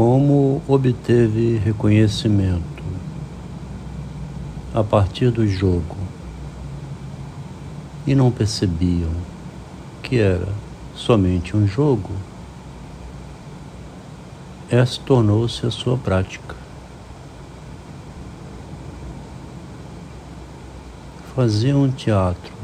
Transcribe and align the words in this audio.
Como 0.00 0.62
obteve 0.68 1.56
reconhecimento 1.56 2.84
a 4.72 4.84
partir 4.84 5.32
do 5.32 5.44
jogo 5.44 5.96
e 8.06 8.14
não 8.14 8.30
percebiam 8.30 9.10
que 10.00 10.20
era 10.20 10.46
somente 10.94 11.56
um 11.56 11.66
jogo, 11.66 12.12
essa 14.70 15.00
tornou-se 15.00 15.66
a 15.66 15.70
sua 15.72 15.98
prática. 15.98 16.54
Fazia 21.34 21.76
um 21.76 21.90
teatro 21.90 22.54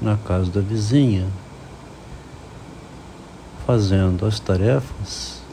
na 0.00 0.16
casa 0.16 0.48
da 0.48 0.60
vizinha, 0.60 1.26
fazendo 3.66 4.24
as 4.24 4.38
tarefas 4.38 5.43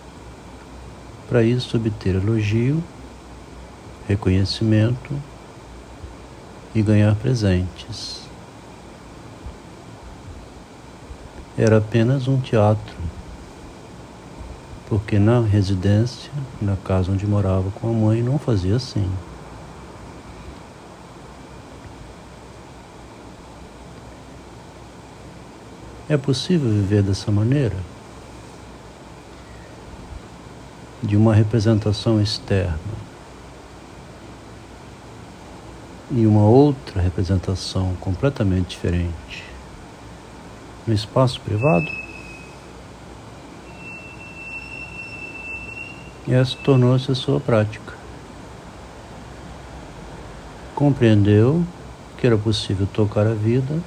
para 1.32 1.44
isso 1.44 1.78
obter 1.78 2.16
elogio, 2.16 2.84
reconhecimento 4.06 5.16
e 6.76 6.82
ganhar 6.82 7.16
presentes. 7.16 8.24
Era 11.58 11.78
apenas 11.78 12.28
um 12.28 12.38
teatro, 12.42 12.98
porque 14.90 15.18
na 15.18 15.40
residência, 15.40 16.30
na 16.62 16.76
casa 16.76 17.10
onde 17.14 17.26
morava 17.26 17.72
com 17.80 17.90
a 17.90 17.94
mãe, 17.94 18.22
não 18.22 18.38
fazia 18.38 18.76
assim. 18.76 19.10
É 26.10 26.18
possível 26.18 26.70
viver 26.70 27.02
dessa 27.02 27.32
maneira? 27.32 27.78
De 31.02 31.18
uma 31.18 31.34
representação 31.34 32.22
externa 32.22 32.78
e 36.12 36.28
uma 36.28 36.44
outra 36.44 37.02
representação 37.02 37.96
completamente 38.00 38.70
diferente 38.70 39.44
no 40.86 40.94
espaço 40.94 41.40
privado? 41.42 41.86
Essa 46.28 46.56
tornou-se 46.58 47.12
a 47.12 47.16
sua 47.16 47.40
prática. 47.40 47.94
Compreendeu 50.76 51.66
que 52.18 52.28
era 52.28 52.38
possível 52.38 52.88
tocar 52.94 53.26
a 53.26 53.34
vida 53.34 53.82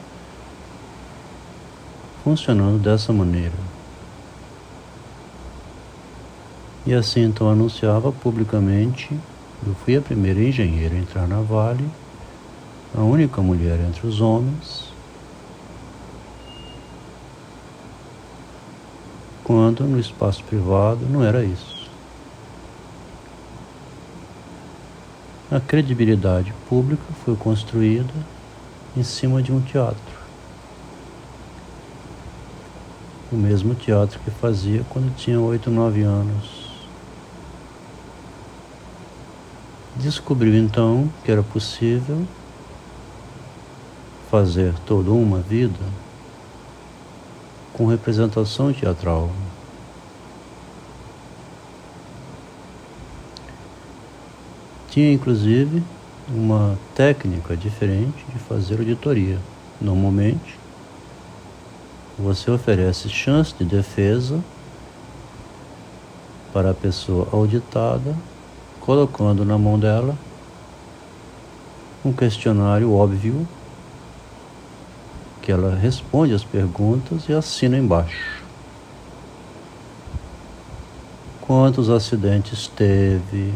funcionando 2.25 2.83
dessa 2.83 3.13
maneira. 3.13 3.74
E 6.87 6.93
assim 6.93 7.23
então 7.23 7.49
anunciava 7.49 8.13
publicamente: 8.13 9.19
Eu 9.67 9.75
fui 9.75 9.97
a 9.97 10.03
primeira 10.03 10.41
engenheira 10.41 10.95
a 10.95 10.99
entrar 10.99 11.27
na 11.27 11.41
Vale, 11.41 11.89
a 12.95 13.01
única 13.01 13.41
mulher 13.41 13.81
entre 13.81 14.07
os 14.07 14.21
homens. 14.21 14.93
Quando 19.43 19.85
no 19.85 19.99
espaço 19.99 20.45
privado 20.45 21.07
não 21.07 21.25
era 21.25 21.43
isso. 21.43 21.89
A 25.51 25.61
credibilidade 25.61 26.53
pública 26.69 27.05
foi 27.25 27.35
construída 27.37 28.13
em 28.97 29.03
cima 29.03 29.43
de 29.43 29.53
um 29.53 29.61
teatro. 29.61 30.25
O 33.33 33.37
mesmo 33.37 33.75
teatro 33.75 34.19
que 34.21 34.31
fazia 34.31 34.85
quando 34.91 35.15
tinha 35.17 35.41
oito, 35.41 35.71
nove 35.71 36.03
anos. 36.03 36.64
Descobriu 39.97 40.57
então 40.57 41.09
que 41.25 41.31
era 41.31 41.43
possível 41.43 42.27
fazer 44.29 44.75
toda 44.85 45.13
uma 45.13 45.39
vida 45.39 45.79
com 47.73 47.87
representação 47.87 48.73
teatral. 48.73 49.31
Tinha 54.91 55.13
inclusive 55.13 55.81
uma 56.29 56.77
técnica 56.97 57.57
diferente 57.57 58.25
de 58.33 58.39
fazer 58.41 58.81
auditoria. 58.81 59.39
Normalmente, 59.81 60.59
você 62.19 62.51
oferece 62.51 63.09
chance 63.09 63.55
de 63.57 63.65
defesa 63.65 64.43
para 66.53 66.71
a 66.71 66.75
pessoa 66.75 67.29
auditada 67.33 68.17
colocando 68.85 69.47
na 69.47 69.57
mão 69.57 69.79
dela 69.79 70.15
um 72.05 72.13
questionário 72.13 72.93
óbvio 72.93 73.49
que 75.41 75.51
ela 75.51 75.75
responde 75.75 76.35
as 76.35 76.45
perguntas 76.45 77.27
e 77.29 77.33
assina 77.33 77.79
embaixo. 77.79 78.43
Quantos 81.41 81.89
acidentes 81.89 82.69
teve? 82.69 83.55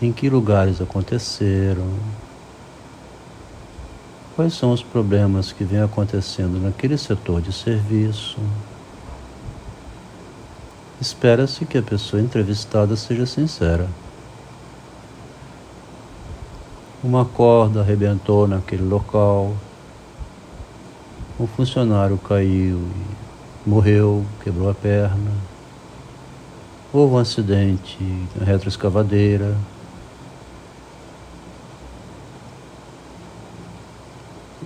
Em 0.00 0.12
que 0.12 0.28
lugares 0.28 0.80
aconteceram? 0.80 1.88
Quais 4.34 4.52
são 4.52 4.72
os 4.72 4.82
problemas 4.82 5.52
que 5.52 5.64
vêm 5.64 5.80
acontecendo 5.80 6.60
naquele 6.60 6.98
setor 6.98 7.40
de 7.40 7.50
serviço? 7.50 8.38
Espera-se 10.98 11.66
que 11.66 11.76
a 11.76 11.82
pessoa 11.82 12.22
entrevistada 12.22 12.96
seja 12.96 13.26
sincera. 13.26 13.86
Uma 17.04 17.26
corda 17.26 17.80
arrebentou 17.80 18.48
naquele 18.48 18.82
local. 18.82 19.54
Um 21.38 21.46
funcionário 21.46 22.16
caiu 22.16 22.78
e 22.78 23.68
morreu, 23.68 24.24
quebrou 24.42 24.70
a 24.70 24.74
perna. 24.74 25.32
Houve 26.90 27.14
um 27.16 27.18
acidente 27.18 27.98
na 28.34 28.46
retroescavadeira. 28.46 29.54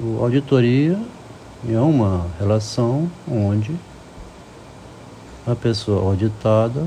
A 0.00 0.22
auditoria 0.22 0.96
é 1.68 1.80
uma 1.80 2.28
relação 2.38 3.10
onde 3.28 3.74
a 5.46 5.54
pessoa 5.54 6.02
auditada 6.02 6.86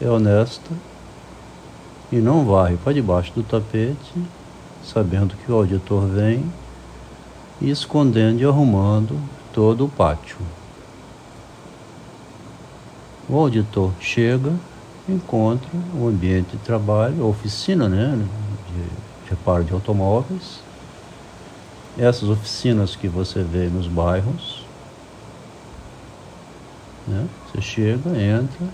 é 0.00 0.08
honesta 0.08 0.70
e 2.12 2.16
não 2.16 2.44
vai 2.44 2.76
para 2.76 2.92
debaixo 2.92 3.32
do 3.32 3.42
tapete, 3.42 4.14
sabendo 4.84 5.34
que 5.36 5.50
o 5.50 5.54
auditor 5.54 6.06
vem 6.06 6.44
e 7.60 7.70
escondendo 7.70 8.40
e 8.40 8.44
arrumando 8.44 9.18
todo 9.52 9.84
o 9.84 9.88
pátio. 9.88 10.36
O 13.28 13.36
auditor 13.36 13.92
chega, 14.00 14.52
encontra 15.08 15.70
o 15.94 16.08
ambiente 16.08 16.56
de 16.56 16.58
trabalho, 16.58 17.22
a 17.22 17.26
oficina 17.26 17.88
né, 17.88 18.18
de 18.68 19.30
reparo 19.30 19.62
de 19.64 19.72
automóveis, 19.72 20.60
essas 21.96 22.28
oficinas 22.28 22.96
que 22.96 23.08
você 23.08 23.42
vê 23.42 23.68
nos 23.68 23.86
bairros, 23.86 24.59
né? 27.10 27.28
Você 27.46 27.60
chega, 27.60 28.10
entra, 28.16 28.66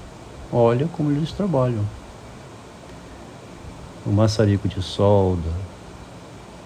olha 0.52 0.86
como 0.92 1.10
eles 1.10 1.32
trabalham. 1.32 1.84
O 4.04 4.10
maçarico 4.10 4.68
de 4.68 4.80
solda, 4.82 5.50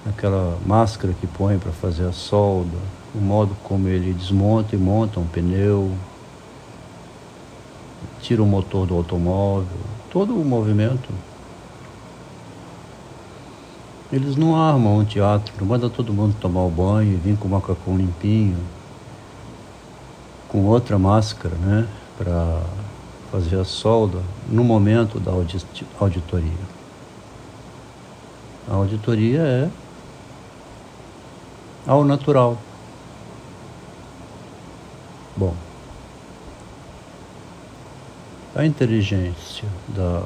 aquela 0.07 0.59
máscara 0.67 1.15
que 1.19 1.27
põe 1.27 1.59
para 1.59 1.73
fazer 1.73 2.07
a 2.07 2.13
solda, 2.13 2.77
o 3.15 3.19
modo 3.19 3.57
como 3.63 3.89
ele 3.89 4.13
desmonta 4.13 4.75
e 4.75 4.79
monta 4.79 5.21
um 5.21 5.27
pneu, 5.27 5.93
tira 8.21 8.43
o 8.43 8.47
motor 8.47 8.87
do 8.87 8.95
automóvel, 8.95 9.79
todo 10.11 10.35
o 10.35 10.45
movimento. 10.45 11.09
Eles 14.13 14.37
não 14.37 14.61
armam 14.61 14.99
um 14.99 15.05
teatro, 15.05 15.55
não 15.59 15.67
manda 15.67 15.89
todo 15.89 16.13
mundo 16.13 16.35
tomar 16.41 16.65
o 16.65 16.71
banho 16.71 17.13
e 17.13 17.17
vir 17.17 17.39
com 17.39 17.47
o 17.47 17.51
macacão 17.51 17.97
limpinho, 17.97 18.59
com 20.51 20.65
outra 20.67 20.99
máscara, 20.99 21.55
né? 21.57 21.89
para 22.19 22.63
fazer 23.33 23.59
a 23.59 23.65
solda 23.65 24.21
no 24.47 24.63
momento 24.63 25.19
da 25.19 25.33
auditoria. 25.99 26.53
A 28.69 28.75
auditoria 28.75 29.41
é 29.41 29.71
ao 31.87 32.05
natural. 32.05 32.59
Bom, 35.35 35.55
a 38.55 38.67
inteligência 38.67 39.67
da 39.89 40.25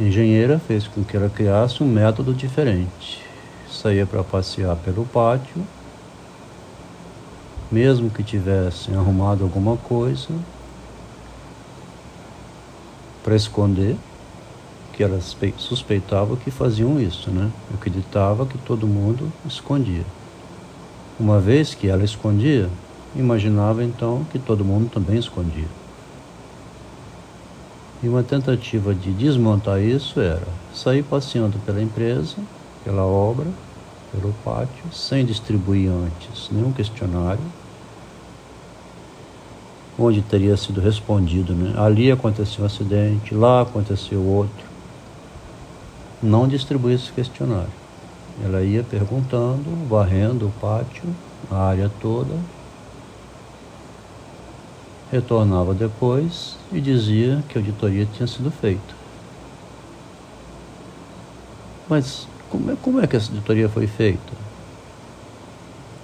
engenheira 0.00 0.58
fez 0.58 0.88
com 0.88 1.04
que 1.04 1.16
ela 1.16 1.30
criasse 1.30 1.84
um 1.84 1.86
método 1.86 2.34
diferente. 2.34 3.22
Saía 3.70 4.04
para 4.04 4.24
passear 4.24 4.74
pelo 4.76 5.04
pátio 5.06 5.64
mesmo 7.70 8.10
que 8.10 8.22
tivessem 8.22 8.94
arrumado 8.94 9.44
alguma 9.44 9.76
coisa, 9.76 10.28
para 13.22 13.34
esconder 13.34 13.96
que 14.92 15.02
ela 15.02 15.20
suspeitava 15.20 16.36
que 16.36 16.50
faziam 16.50 17.00
isso, 17.00 17.30
né? 17.30 17.50
Acreditava 17.74 18.46
que 18.46 18.56
todo 18.56 18.86
mundo 18.86 19.30
escondia. 19.44 20.04
Uma 21.18 21.40
vez 21.40 21.74
que 21.74 21.88
ela 21.88 22.04
escondia, 22.04 22.70
imaginava 23.14 23.82
então 23.82 24.24
que 24.30 24.38
todo 24.38 24.64
mundo 24.64 24.90
também 24.90 25.18
escondia. 25.18 25.68
E 28.02 28.08
uma 28.08 28.22
tentativa 28.22 28.94
de 28.94 29.12
desmontar 29.12 29.80
isso 29.80 30.20
era 30.20 30.46
sair 30.72 31.02
passeando 31.02 31.58
pela 31.66 31.82
empresa, 31.82 32.36
pela 32.84 33.02
obra, 33.04 33.46
pelo 34.12 34.32
pátio, 34.44 34.84
sem 34.92 35.24
distribuir 35.24 35.90
antes 35.90 36.48
nenhum 36.50 36.72
questionário, 36.72 37.42
onde 39.98 40.22
teria 40.22 40.56
sido 40.56 40.80
respondido, 40.80 41.54
né? 41.54 41.74
Ali 41.78 42.10
aconteceu 42.10 42.62
um 42.62 42.66
acidente, 42.66 43.34
lá 43.34 43.62
aconteceu 43.62 44.22
outro. 44.22 44.66
Não 46.22 46.46
distribuir 46.46 46.96
esse 46.96 47.12
questionário. 47.12 47.72
Ela 48.44 48.62
ia 48.62 48.82
perguntando, 48.82 49.88
varrendo 49.88 50.46
o 50.46 50.52
pátio, 50.60 51.04
a 51.50 51.56
área 51.56 51.90
toda, 52.00 52.34
retornava 55.10 55.72
depois 55.72 56.56
e 56.72 56.80
dizia 56.80 57.42
que 57.48 57.56
a 57.56 57.60
auditoria 57.60 58.06
tinha 58.12 58.26
sido 58.26 58.50
feita. 58.50 58.94
Mas 61.88 62.26
como 62.50 62.70
é, 62.70 62.76
como 62.80 63.00
é 63.00 63.06
que 63.06 63.16
essa 63.16 63.30
auditoria 63.30 63.68
foi 63.68 63.86
feita? 63.86 64.32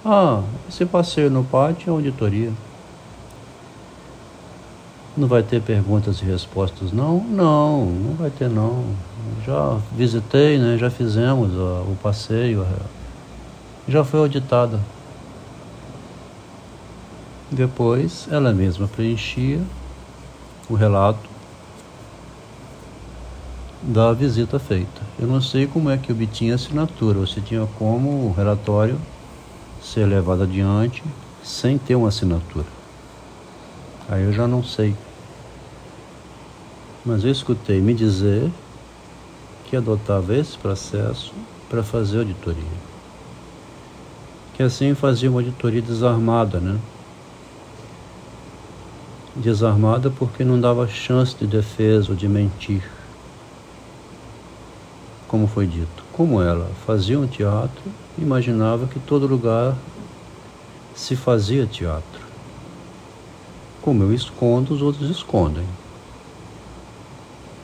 Ah, 0.05 0.41
esse 0.67 0.85
passeio 0.85 1.29
no 1.29 1.43
pátio 1.43 1.89
é 1.89 1.91
auditoria. 1.91 2.51
Não 5.15 5.27
vai 5.27 5.43
ter 5.43 5.61
perguntas 5.61 6.21
e 6.21 6.25
respostas, 6.25 6.91
não? 6.91 7.23
Não, 7.23 7.85
não 7.85 8.13
vai 8.15 8.29
ter, 8.29 8.49
não. 8.49 8.83
Já 9.45 9.79
visitei, 9.95 10.57
né? 10.57 10.77
Já 10.77 10.89
fizemos 10.89 11.55
ó, 11.55 11.81
o 11.81 11.97
passeio. 12.01 12.65
Já 13.87 14.03
foi 14.03 14.19
auditada. 14.19 14.79
Depois, 17.51 18.27
ela 18.31 18.51
mesma 18.51 18.87
preenchia 18.87 19.61
o 20.69 20.73
relato 20.73 21.32
da 23.83 24.13
visita 24.13 24.57
feita. 24.57 25.01
Eu 25.19 25.27
não 25.27 25.41
sei 25.41 25.67
como 25.67 25.89
é 25.89 25.97
que 25.97 26.11
obtinha 26.11 26.55
assinatura, 26.55 27.19
ou 27.19 27.27
se 27.27 27.41
tinha 27.41 27.67
como 27.77 28.27
o 28.27 28.33
relatório 28.35 28.97
ser 29.81 30.05
levado 30.05 30.43
adiante 30.43 31.03
sem 31.43 31.77
ter 31.77 31.95
uma 31.95 32.07
assinatura. 32.07 32.65
Aí 34.07 34.23
eu 34.23 34.31
já 34.31 34.47
não 34.47 34.63
sei. 34.63 34.95
Mas 37.05 37.25
eu 37.25 37.31
escutei 37.31 37.81
me 37.81 37.93
dizer 37.93 38.49
que 39.65 39.75
adotava 39.75 40.33
esse 40.33 40.57
processo 40.57 41.33
para 41.69 41.83
fazer 41.83 42.19
auditoria. 42.19 42.63
Que 44.53 44.63
assim 44.63 44.93
fazia 44.93 45.29
uma 45.29 45.41
auditoria 45.41 45.81
desarmada, 45.81 46.59
né? 46.59 46.79
Desarmada 49.35 50.09
porque 50.09 50.45
não 50.45 50.61
dava 50.61 50.87
chance 50.87 51.35
de 51.35 51.47
defesa 51.47 52.11
ou 52.11 52.15
de 52.15 52.29
mentir. 52.29 52.83
Como 55.33 55.47
foi 55.47 55.65
dito, 55.65 56.03
como 56.11 56.39
ela 56.39 56.69
fazia 56.85 57.19
um 57.19 57.25
teatro, 57.25 57.81
imaginava 58.19 58.85
que 58.85 58.99
todo 58.99 59.25
lugar 59.25 59.75
se 60.93 61.15
fazia 61.15 61.65
teatro. 61.65 62.21
Como 63.81 64.03
eu 64.03 64.13
escondo, 64.13 64.75
os 64.75 64.83
outros 64.83 65.09
escondem. 65.09 65.65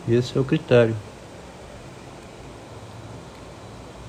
Esse 0.08 0.36
é 0.36 0.42
o 0.42 0.44
critério. 0.44 0.96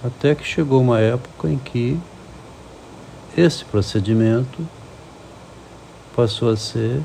Até 0.03 0.35
que 0.35 0.43
chegou 0.43 0.81
uma 0.81 0.99
época 0.99 1.51
em 1.51 1.59
que 1.59 2.01
esse 3.37 3.63
procedimento 3.67 4.67
passou 6.17 6.49
a 6.49 6.57
ser 6.57 7.03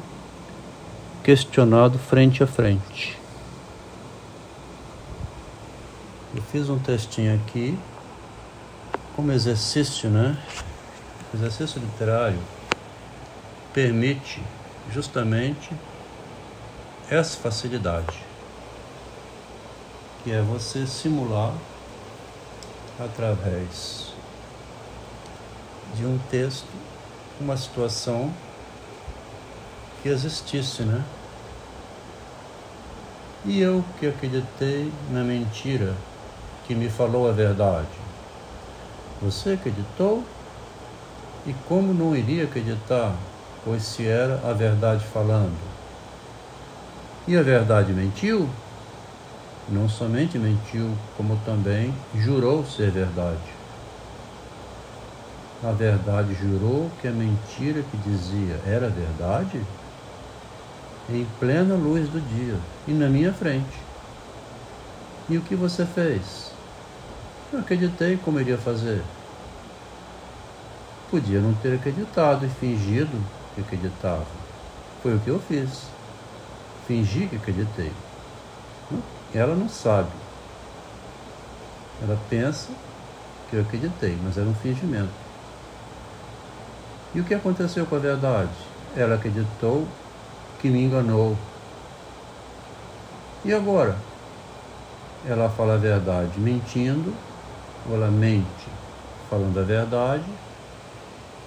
questionado 1.21 1.99
frente 1.99 2.41
a 2.41 2.47
frente. 2.47 3.24
Eu 6.35 6.41
fiz 6.41 6.67
um 6.67 6.77
textinho 6.77 7.33
aqui 7.33 7.79
como 9.15 9.31
exercício, 9.31 10.09
né? 10.09 10.37
O 11.33 11.37
exercício 11.37 11.79
literário 11.79 12.37
permite 13.73 14.43
justamente 14.91 15.71
essa 17.09 17.37
facilidade, 17.37 18.21
que 20.25 20.31
é 20.33 20.41
você 20.41 20.85
simular 20.85 21.53
através 22.99 24.13
de 25.95 26.05
um 26.05 26.17
texto 26.29 26.67
uma 27.39 27.55
situação 27.55 28.33
que 30.03 30.09
existisse, 30.09 30.83
né? 30.83 31.01
E 33.45 33.61
eu 33.61 33.85
que 34.01 34.07
acreditei 34.07 34.91
na 35.11 35.23
mentira 35.23 35.95
que 36.67 36.75
me 36.75 36.89
falou 36.89 37.29
a 37.29 37.31
verdade. 37.31 37.87
Você 39.21 39.51
acreditou? 39.53 40.23
E 41.45 41.53
como 41.67 41.93
não 41.93 42.15
iria 42.15 42.45
acreditar 42.45 43.13
pois 43.65 43.81
se 43.81 44.05
era 44.05 44.39
a 44.47 44.53
verdade 44.53 45.03
falando. 45.07 45.57
E 47.27 47.35
a 47.35 47.41
verdade 47.41 47.91
mentiu? 47.91 48.47
Não 49.67 49.89
somente 49.89 50.37
mentiu, 50.37 50.95
como 51.17 51.35
também 51.43 51.91
jurou 52.15 52.63
ser 52.63 52.91
verdade. 52.91 53.55
A 55.63 55.71
verdade 55.71 56.35
jurou 56.35 56.91
que 57.01 57.07
a 57.07 57.11
mentira 57.11 57.81
que 57.81 57.97
dizia 57.97 58.61
era 58.67 58.87
verdade 58.87 59.59
em 61.09 61.25
plena 61.39 61.73
luz 61.73 62.07
do 62.09 62.21
dia 62.21 62.59
e 62.87 62.91
na 62.91 63.07
minha 63.07 63.33
frente. 63.33 63.79
E 65.27 65.37
o 65.37 65.41
que 65.41 65.55
você 65.55 65.83
fez? 65.87 66.44
Eu 67.51 67.59
acreditei 67.59 68.17
como 68.17 68.39
iria 68.39 68.57
fazer. 68.57 69.03
Podia 71.07 71.41
não 71.41 71.55
ter 71.55 71.73
acreditado 71.73 72.45
e 72.45 72.49
fingido 72.49 73.25
que 73.53 73.59
acreditava. 73.61 74.45
Foi 74.99 75.15
o 75.15 75.21
que 75.21 75.29
eu 75.29 75.39
fiz. 75.39 75.95
Fingi 76.77 77.27
que 77.29 77.35
acreditei. 77.37 77.93
Ela 79.31 79.55
não 79.55 79.67
sabe. 79.67 80.15
Ela 81.99 82.15
pensa 82.17 82.73
que 83.47 83.55
eu 83.55 83.61
acreditei, 83.61 84.17
mas 84.19 84.37
era 84.37 84.49
um 84.49 84.55
fingimento. 84.55 85.25
E 87.13 87.19
o 87.19 87.25
que 87.25 87.33
aconteceu 87.33 87.87
com 87.87 87.95
a 87.95 87.99
verdade? 87.99 88.57
Ela 88.93 89.15
acreditou 89.15 89.87
que 90.57 90.69
me 90.69 90.81
enganou. 90.83 91.37
E 93.43 93.53
agora? 93.53 94.03
Ela 95.21 95.49
fala 95.49 95.73
a 95.75 95.77
verdade 95.77 96.39
mentindo, 96.39 97.21
ou 97.85 97.95
ela 97.95 98.11
mente 98.11 98.69
falando 99.29 99.59
a 99.59 99.63
verdade, 99.63 100.29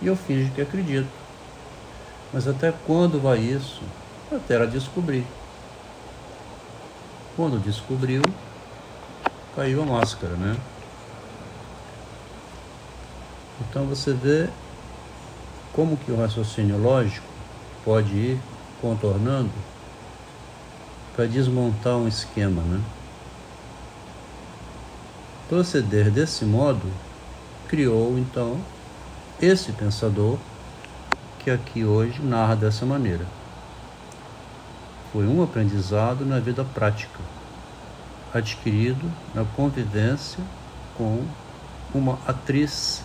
e 0.00 0.06
eu 0.06 0.16
finjo 0.16 0.52
que 0.52 0.60
acredito. 0.60 1.20
Mas 2.32 2.46
até 2.46 2.70
quando 2.72 3.20
vai 3.20 3.40
isso? 3.40 3.84
Até 4.30 4.54
ela 4.54 4.66
descobrir. 4.66 5.26
Quando 7.34 7.58
descobriu, 7.58 8.22
caiu 9.52 9.82
a 9.82 9.86
máscara, 9.86 10.36
né? 10.36 10.56
Então 13.60 13.86
você 13.86 14.14
vê 14.14 14.52
como 15.72 15.96
que 15.98 16.10
o 16.12 16.16
raciocínio 16.16 16.76
lógico 16.76 17.32
pode 17.82 18.14
ir 18.16 18.42
contornando 18.76 19.64
para 21.12 21.26
desmontar 21.26 21.98
um 21.98 22.08
esquema, 22.08 22.62
né? 22.64 22.97
Proceder 25.48 26.10
desse 26.10 26.44
modo 26.44 26.92
criou 27.68 28.18
então 28.18 28.60
esse 29.40 29.72
pensador 29.72 30.38
que 31.38 31.50
aqui 31.50 31.86
hoje 31.86 32.20
narra 32.20 32.54
dessa 32.54 32.84
maneira. 32.84 33.24
Foi 35.10 35.26
um 35.26 35.42
aprendizado 35.42 36.26
na 36.26 36.38
vida 36.38 36.62
prática, 36.64 37.18
adquirido 38.34 39.10
na 39.34 39.42
convivência 39.42 40.44
com 40.98 41.24
uma 41.94 42.18
atriz 42.26 43.02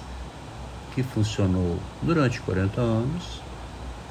que 0.93 1.01
funcionou 1.01 1.79
durante 2.01 2.41
40 2.41 2.81
anos 2.81 3.41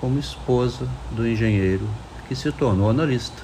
como 0.01 0.19
esposa 0.19 0.89
do 1.11 1.29
engenheiro 1.29 1.87
que 2.27 2.35
se 2.35 2.51
tornou 2.51 2.89
analista. 2.89 3.43